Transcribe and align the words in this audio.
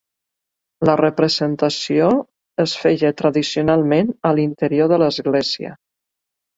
La 0.89 0.95
representació 1.01 2.09
es 2.65 2.75
feia 2.87 3.13
tradicionalment 3.23 4.13
a 4.31 4.35
l'interior 4.41 4.95
de 4.97 5.03
l'església. 5.07 5.81